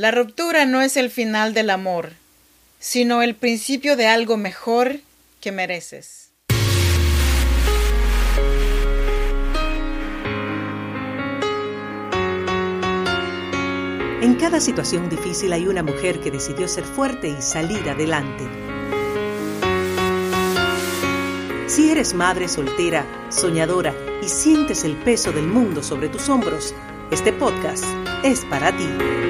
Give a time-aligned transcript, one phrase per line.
[0.00, 2.12] La ruptura no es el final del amor,
[2.78, 5.00] sino el principio de algo mejor
[5.42, 6.30] que mereces.
[14.22, 18.44] En cada situación difícil hay una mujer que decidió ser fuerte y salir adelante.
[21.66, 26.74] Si eres madre soltera, soñadora y sientes el peso del mundo sobre tus hombros,
[27.10, 27.84] este podcast
[28.24, 29.29] es para ti.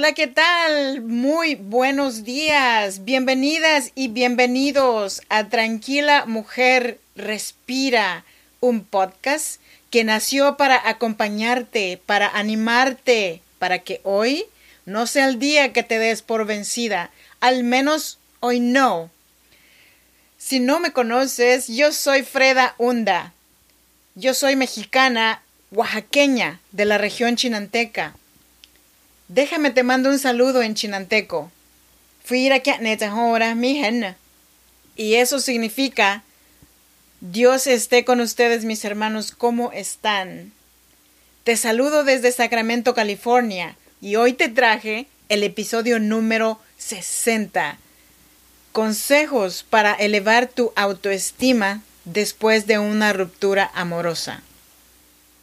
[0.00, 1.02] Hola, ¿qué tal?
[1.02, 3.04] Muy buenos días.
[3.04, 8.24] Bienvenidas y bienvenidos a Tranquila Mujer Respira,
[8.60, 14.46] un podcast que nació para acompañarte, para animarte, para que hoy
[14.86, 19.10] no sea el día que te des por vencida, al menos hoy no.
[20.38, 23.34] Si no me conoces, yo soy Freda Hunda.
[24.14, 28.14] Yo soy mexicana, oaxaqueña, de la región chinanteca.
[29.32, 31.52] Déjame te mando un saludo en chinanteco.
[32.24, 32.62] Fui a
[33.06, 33.80] ahora mi
[34.96, 36.24] Y eso significa
[37.20, 40.50] Dios esté con ustedes, mis hermanos, ¿cómo están?
[41.44, 47.78] Te saludo desde Sacramento, California, y hoy te traje el episodio número 60.
[48.72, 54.42] Consejos para elevar tu autoestima después de una ruptura amorosa.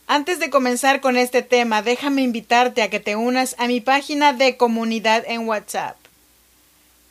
[0.09, 4.31] Antes de comenzar con este tema, déjame invitarte a que te unas a mi página
[4.31, 5.97] de comunidad en WhatsApp.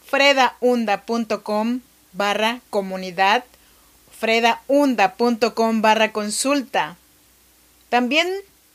[0.07, 1.81] fredaunda.com
[2.15, 3.45] barra comunidad
[4.19, 6.97] fredaunda.com barra consulta.
[7.91, 8.29] También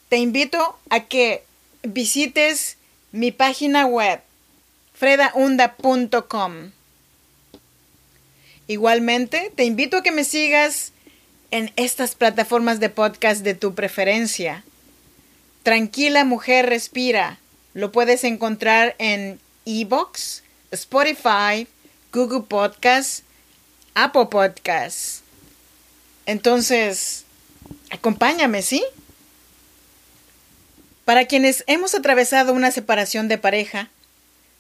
[0.10, 1.44] te invito a que
[1.82, 2.78] visites
[3.12, 4.22] mi página web
[4.94, 6.72] fredaunda.com.
[8.68, 10.94] Igualmente, te invito a que me sigas
[11.52, 14.64] en estas plataformas de podcast de tu preferencia.
[15.64, 17.38] Tranquila Mujer Respira.
[17.74, 21.68] Lo puedes encontrar en Ebox, Spotify,
[22.12, 23.24] Google Podcasts,
[23.94, 25.22] Apple Podcasts.
[26.26, 27.26] Entonces,
[27.90, 28.84] acompáñame, ¿sí?
[31.06, 33.90] Para quienes hemos atravesado una separación de pareja,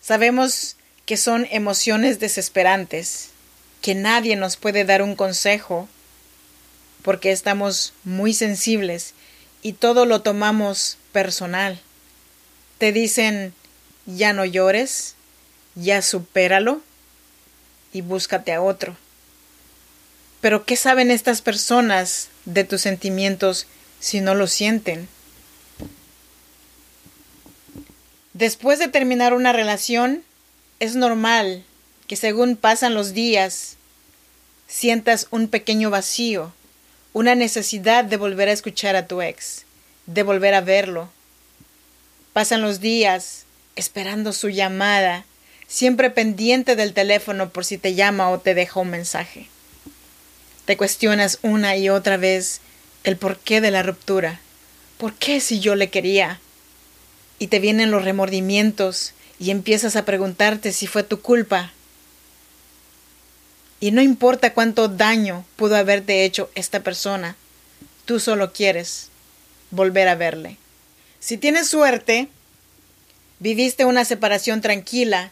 [0.01, 0.75] sabemos
[1.05, 3.29] que son emociones desesperantes,
[3.81, 5.87] que nadie nos puede dar un consejo,
[7.03, 9.13] porque estamos muy sensibles
[9.61, 11.79] y todo lo tomamos personal.
[12.77, 13.53] Te dicen,
[14.05, 15.15] ya no llores,
[15.75, 16.81] ya supéralo
[17.93, 18.95] y búscate a otro.
[20.41, 23.67] Pero ¿qué saben estas personas de tus sentimientos
[23.99, 25.07] si no lo sienten?
[28.33, 30.23] Después de terminar una relación,
[30.79, 31.63] es normal
[32.07, 33.77] que según pasan los días,
[34.67, 36.51] sientas un pequeño vacío,
[37.13, 39.65] una necesidad de volver a escuchar a tu ex,
[40.05, 41.09] de volver a verlo.
[42.33, 43.45] Pasan los días
[43.75, 45.25] esperando su llamada,
[45.67, 49.47] siempre pendiente del teléfono por si te llama o te deja un mensaje.
[50.65, 52.61] Te cuestionas una y otra vez
[53.03, 54.39] el porqué de la ruptura.
[54.97, 56.39] ¿Por qué si yo le quería?
[57.39, 61.73] Y te vienen los remordimientos y empiezas a preguntarte si fue tu culpa.
[63.81, 67.35] Y no importa cuánto daño pudo haberte hecho esta persona,
[68.05, 69.09] tú solo quieres
[69.71, 70.57] volver a verle.
[71.19, 72.27] Si tienes suerte,
[73.39, 75.31] viviste una separación tranquila,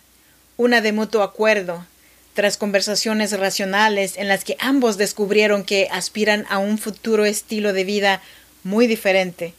[0.57, 1.85] una de mutuo acuerdo,
[2.33, 7.83] tras conversaciones racionales en las que ambos descubrieron que aspiran a un futuro estilo de
[7.83, 8.19] vida
[8.63, 9.53] muy diferente.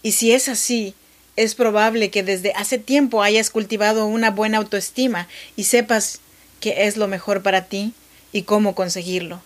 [0.00, 0.94] Y si es así,
[1.34, 5.26] es probable que desde hace tiempo hayas cultivado una buena autoestima
[5.56, 6.20] y sepas
[6.60, 7.94] qué es lo mejor para ti
[8.32, 9.40] y cómo conseguirlo.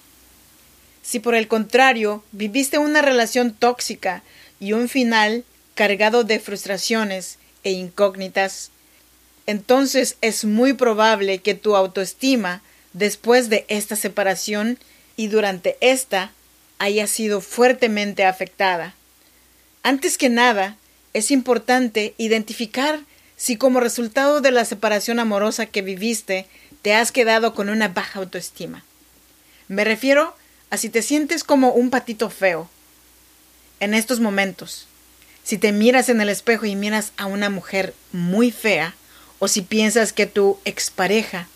[1.03, 4.23] Si por el contrario viviste una relación tóxica
[4.59, 5.45] y un final
[5.75, 8.71] cargado de frustraciones e incógnitas,
[9.47, 12.63] entonces es muy probable que tu autoestima
[12.93, 14.79] después de esta separación
[15.17, 16.33] y durante esta
[16.79, 18.95] haya sido fuertemente afectada.
[19.83, 20.77] Antes que nada,
[21.13, 23.01] es importante identificar
[23.37, 26.47] si como resultado de la separación amorosa que viviste
[26.87, 28.85] te has quedado con una baja autoestima.
[29.67, 30.37] Me refiero
[30.71, 32.71] a si te sientes como un patito feo
[33.81, 34.87] en estos momentos,
[35.43, 38.95] Si te miras en el espejo y miras a una mujer muy fea,
[39.41, 41.49] o si piensas que tu expareja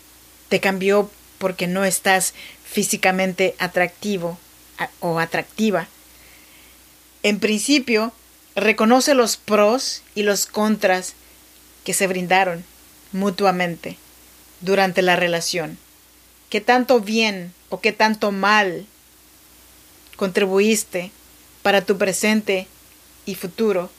[0.49, 2.33] te cambió porque no estás
[2.65, 4.37] físicamente atractivo
[4.99, 5.87] o atractiva,
[7.23, 8.11] en principio
[8.53, 11.13] reconoce los pros y los contras
[11.85, 12.65] que se brindaron
[13.13, 13.97] mutuamente
[14.61, 15.77] durante la relación.
[16.49, 18.85] ¿Qué tanto bien o qué tanto mal
[20.21, 21.11] contribuiste
[21.63, 22.67] para tu presente
[23.25, 23.89] y futuro.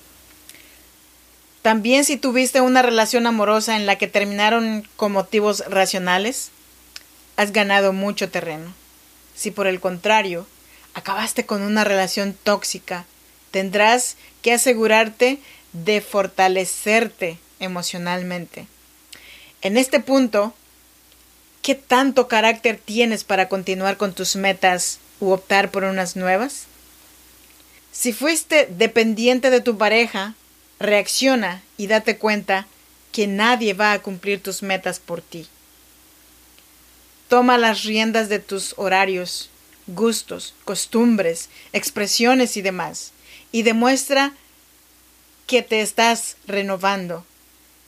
[1.62, 6.50] También si tuviste una relación amorosa en la que terminaron con motivos racionales,
[7.36, 8.72] has ganado mucho terreno.
[9.34, 10.46] Si por el contrario,
[10.94, 13.04] acabaste con una relación tóxica,
[13.50, 15.40] tendrás que asegurarte
[15.72, 18.66] de fortalecerte emocionalmente.
[19.62, 20.52] En este punto,
[21.62, 26.64] ¿qué tanto carácter tienes para continuar con tus metas u optar por unas nuevas?
[27.92, 30.34] Si fuiste dependiente de tu pareja,
[30.80, 32.66] reacciona y date cuenta
[33.12, 35.46] que nadie va a cumplir tus metas por ti.
[37.28, 39.48] Toma las riendas de tus horarios,
[39.86, 43.12] gustos, costumbres, expresiones y demás,
[43.52, 44.32] y demuestra
[45.46, 47.24] que te estás renovando.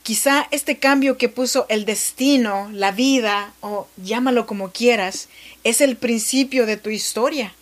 [0.05, 5.29] Quizá este cambio que puso el destino, la vida, o llámalo como quieras,
[5.65, 7.55] es el principio de tu historia.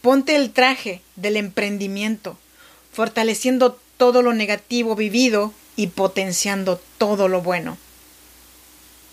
[0.00, 2.36] Ponte el traje del emprendimiento,
[2.92, 7.78] fortaleciendo todo lo negativo vivido y potenciando todo lo bueno.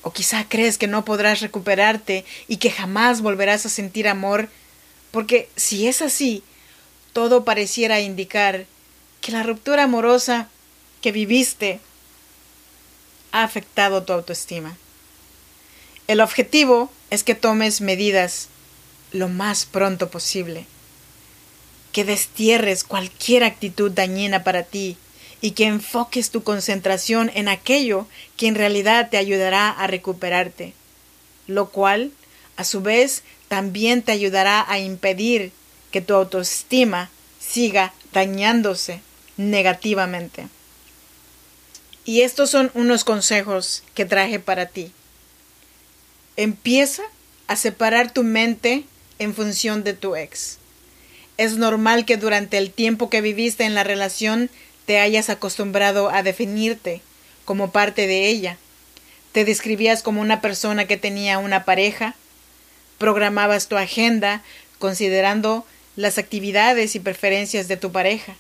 [0.02, 4.50] O quizá crees que no podrás recuperarte y que jamás volverás a sentir amor,
[5.12, 6.42] porque si es así,
[7.14, 8.66] todo pareciera indicar
[9.22, 10.50] que la ruptura amorosa
[11.02, 11.80] que viviste
[13.32, 14.78] ha afectado tu autoestima.
[16.08, 18.50] El objetivo es que tomes medidas
[19.12, 20.66] lo más pronto posible
[21.92, 24.98] que destierres cualquier actitud dañina para ti
[25.42, 30.74] y que enfoques tu concentración en aquello que en realidad te ayudará a recuperarte,
[31.48, 32.12] lo cual,
[32.58, 35.52] a su vez, también te ayudará a impedir
[35.92, 37.10] que tu autoestima
[37.40, 39.02] siga dañándose
[39.38, 40.48] negativamente.
[42.06, 44.92] Y estos son unos consejos que traje para ti.
[46.38, 47.04] Empieza
[47.48, 48.84] a separar tu mente
[49.20, 50.58] en función de tu ex.
[51.38, 54.50] Es normal que durante el tiempo que viviste en la relación
[54.86, 57.02] te hayas acostumbrado a definirte
[57.46, 58.58] como parte de ella.
[59.32, 62.16] Te describías como una persona que tenía una pareja,
[62.98, 64.42] programabas tu agenda
[64.80, 68.36] considerando las actividades y preferencias de tu pareja.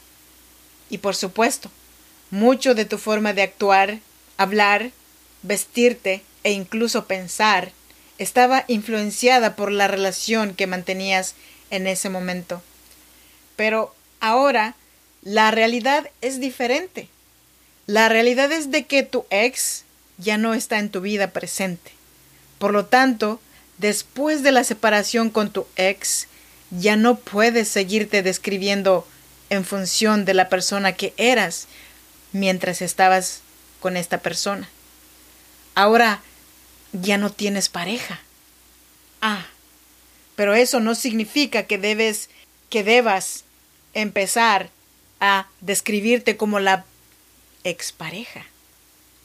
[0.90, 1.70] Y por supuesto,
[2.32, 4.00] mucho de tu forma de actuar,
[4.38, 4.92] hablar,
[5.44, 7.72] vestirte e incluso pensar
[8.18, 11.36] estaba influenciada por la relación que mantenías
[11.72, 12.62] en ese momento.
[13.56, 14.76] Pero ahora
[15.22, 17.08] la realidad es diferente.
[17.88, 19.84] La realidad es de que tu ex
[20.18, 21.92] ya no está en tu vida presente.
[22.60, 23.40] Por lo tanto,
[23.78, 26.28] después de la separación con tu ex,
[26.72, 29.08] ya no puedes seguirte describiendo
[29.50, 31.68] en función de la persona que eras
[32.32, 33.42] mientras estabas
[33.80, 34.70] con esta persona.
[35.76, 36.22] Ahora
[36.94, 38.20] ya no tienes pareja.
[39.22, 39.46] Ah,
[40.36, 42.30] pero eso no significa que debes
[42.70, 43.44] que debas
[43.94, 44.70] empezar
[45.20, 46.86] a describirte como la
[47.64, 48.46] expareja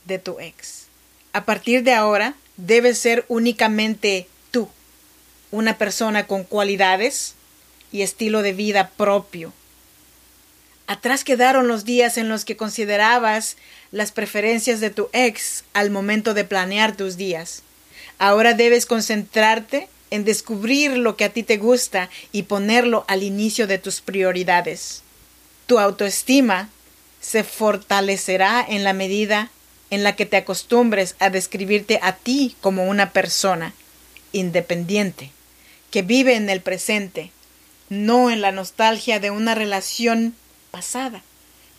[0.07, 0.87] de tu ex.
[1.33, 4.69] A partir de ahora, debes ser únicamente tú,
[5.51, 7.35] una persona con cualidades
[7.93, 9.53] y estilo de vida propio.
[10.87, 13.57] Atrás quedaron los días en los que considerabas
[13.91, 17.63] las preferencias de tu ex al momento de planear tus días.
[18.19, 23.67] Ahora debes concentrarte en descubrir lo que a ti te gusta y ponerlo al inicio
[23.67, 25.03] de tus prioridades.
[25.67, 26.69] Tu autoestima
[27.21, 29.51] se fortalecerá en la medida
[29.91, 33.73] en la que te acostumbres a describirte a ti como una persona
[34.33, 35.31] independiente,
[35.91, 37.31] que vive en el presente,
[37.89, 40.35] no en la nostalgia de una relación
[40.75, 41.23] pasada,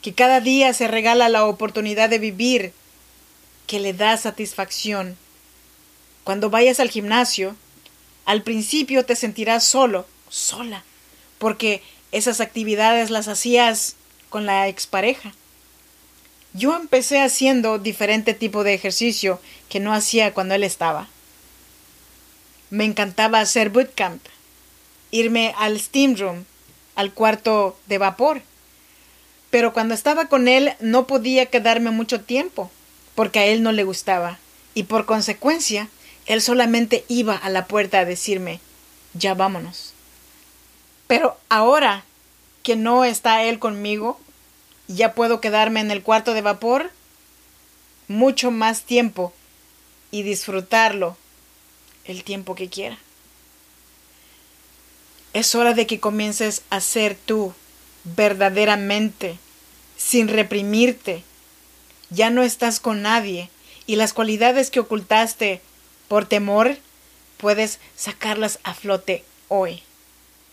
[0.02, 2.72] que cada día se regala la oportunidad de vivir,
[3.68, 5.18] que le da satisfacción.
[6.24, 7.58] Cuando vayas al gimnasio,
[8.24, 10.86] al principio te sentirás solo, sola,
[11.40, 11.84] porque
[12.14, 13.98] esas actividades las hacías
[14.30, 15.34] con la expareja.
[16.54, 21.10] Yo empecé haciendo diferente tipo de ejercicio que no hacía cuando él estaba.
[22.70, 24.25] Me encantaba hacer bootcamp,
[25.12, 26.46] irme al steam room,
[26.96, 28.42] al cuarto de vapor.
[29.55, 32.69] Pero cuando estaba con él no podía quedarme mucho tiempo,
[33.15, 34.38] porque a él no le gustaba,
[34.74, 35.88] y por consecuencia
[36.25, 38.59] él solamente iba a la puerta a decirme,
[39.13, 39.93] ya vámonos.
[41.07, 42.03] Pero ahora
[42.63, 44.19] que no está él conmigo,
[44.89, 46.91] ya puedo quedarme en el cuarto de vapor
[48.09, 49.31] mucho más tiempo
[50.12, 51.15] y disfrutarlo
[52.03, 52.97] el tiempo que quiera.
[55.31, 57.53] Es hora de que comiences a ser tú
[58.03, 59.39] verdaderamente,
[59.98, 61.24] sin reprimirte.
[62.10, 63.50] Ya no estás con nadie
[63.88, 65.62] y las cualidades que ocultaste
[66.08, 66.78] por temor,
[67.38, 69.84] puedes sacarlas a flote hoy.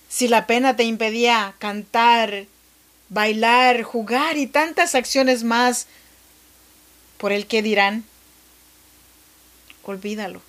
[0.09, 2.47] Si la pena te impedía cantar,
[3.09, 5.87] bailar, jugar y tantas acciones más
[7.19, 8.05] por el que dirán,
[9.85, 10.43] olvídalo.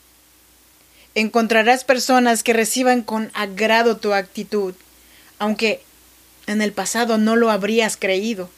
[1.16, 4.74] Encontrarás personas que reciban con agrado tu actitud,
[5.38, 5.84] aunque
[6.48, 8.50] en el pasado no lo habrías creído.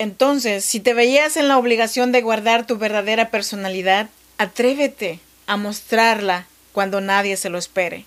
[0.00, 6.46] Entonces, si te veías en la obligación de guardar tu verdadera personalidad, atrévete a mostrarla
[6.72, 8.06] cuando nadie se lo espere.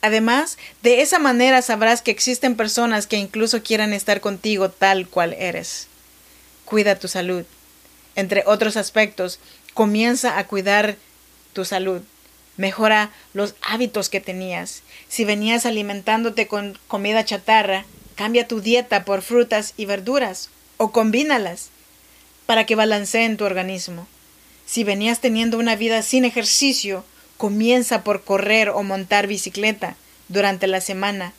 [0.00, 5.34] Además, de esa manera sabrás que existen personas que incluso quieran estar contigo tal cual
[5.34, 5.88] eres.
[6.64, 7.44] Cuida tu salud.
[8.16, 9.38] Entre otros aspectos,
[9.74, 10.96] comienza a cuidar
[11.52, 12.00] tu salud.
[12.56, 14.82] Mejora los hábitos que tenías.
[15.08, 17.84] Si venías alimentándote con comida chatarra,
[18.14, 21.70] cambia tu dieta por frutas y verduras o combínalas
[22.46, 24.06] para que balanceen tu organismo.
[24.66, 27.04] Si venías teniendo una vida sin ejercicio,
[27.36, 29.96] comienza por correr o montar bicicleta
[30.28, 31.32] durante la semana.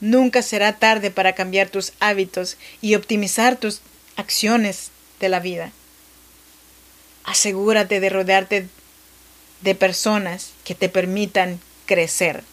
[0.00, 3.80] Nunca será tarde para cambiar tus hábitos y optimizar tus
[4.16, 5.72] acciones de la vida.
[7.24, 8.68] Asegúrate de rodearte
[9.62, 12.44] de personas que te permitan crecer.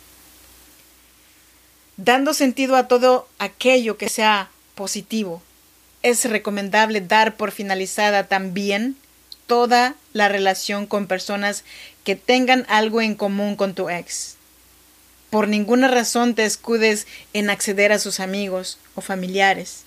[1.97, 5.41] Dando sentido a todo aquello que sea positivo,
[6.03, 8.95] es recomendable dar por finalizada también
[9.45, 11.63] toda la relación con personas
[12.03, 14.35] que tengan algo en común con tu ex.
[15.29, 19.83] Por ninguna razón te escudes en acceder a sus amigos o familiares,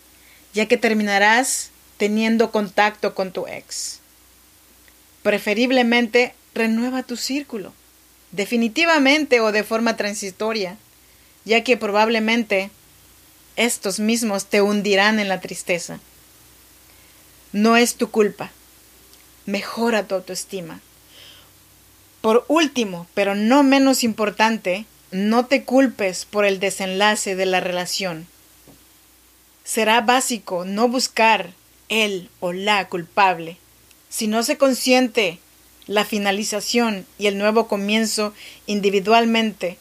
[0.55, 4.01] ya que terminarás teniendo contacto con tu ex.
[5.23, 7.73] Preferiblemente renueva tu círculo,
[8.33, 10.77] definitivamente o de forma transitoria,
[11.45, 12.71] ya que probablemente
[13.57, 16.01] estos mismos te hundirán en la tristeza.
[17.53, 18.51] No es tu culpa.
[19.47, 20.81] Mejora tu autoestima.
[22.21, 28.27] Por último, pero no menos importante, no te culpes por el desenlace de la relación.
[29.63, 31.53] Será básico no buscar
[31.89, 33.59] el o la culpable.
[34.09, 35.39] Si no se consiente
[35.87, 38.33] la finalización y el nuevo comienzo
[38.67, 39.79] individualmente.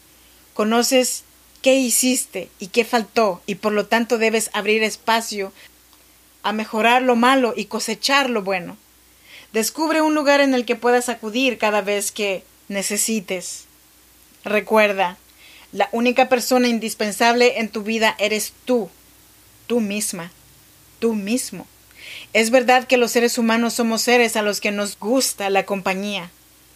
[0.53, 1.23] Conoces
[1.63, 5.51] qué hiciste y qué faltó y por lo tanto debes abrir espacio
[6.43, 8.77] a mejorar lo malo y cosechar lo bueno.
[9.53, 13.65] Descubre un lugar en el que puedas acudir cada vez que necesites.
[14.43, 15.17] Recuerda,
[15.71, 18.89] la única persona indispensable en tu vida eres tú,
[19.65, 20.31] tú misma,
[20.99, 21.65] tú mismo.
[22.33, 26.29] Es verdad que los seres humanos somos seres a los que nos gusta la compañía,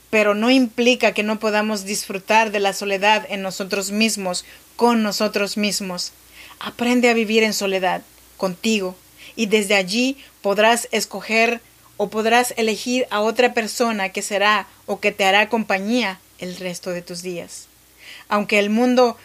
[0.09, 4.45] pero no implica que no podamos disfrutar de la soledad en nosotros mismos,
[4.75, 6.13] con nosotros mismos.
[6.59, 8.01] Aprende a vivir en soledad,
[8.37, 8.95] contigo,
[9.35, 11.61] y desde allí podrás escoger
[11.97, 16.91] o podrás elegir a otra persona que será o que te hará compañía el resto
[16.91, 17.67] de tus días.
[18.29, 19.17] Aunque el mundo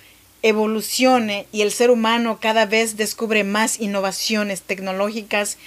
[0.43, 5.59] evolucione y el ser humano cada vez descubre más innovaciones tecnológicas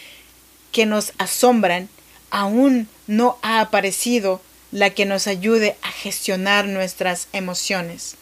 [0.71, 1.87] que nos asombran,
[2.31, 4.41] aún no ha aparecido
[4.71, 8.15] la que nos ayude a gestionar nuestras emociones.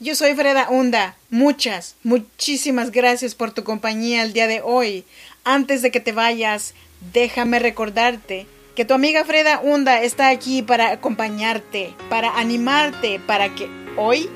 [0.00, 1.16] Yo soy Freda Hunda.
[1.28, 5.04] Muchas, muchísimas gracias por tu compañía el día de hoy.
[5.42, 6.74] Antes de que te vayas,
[7.12, 8.46] déjame recordarte
[8.76, 14.30] que tu amiga Freda Hunda está aquí para acompañarte, para animarte, para que hoy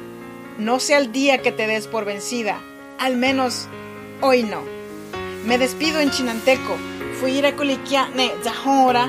[0.58, 2.60] no sea el día que te des por vencida.
[2.98, 3.68] Al menos
[4.20, 4.64] hoy no.
[5.46, 6.76] Me despido en chinanteco.
[7.20, 9.08] Fui ne zahora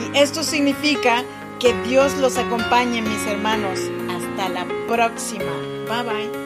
[0.00, 1.24] Y esto significa
[1.58, 3.80] que Dios los acompañe, mis hermanos.
[4.10, 5.52] Hasta la próxima.
[5.88, 6.43] Bye bye.